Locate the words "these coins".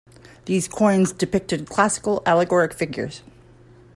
0.45-1.11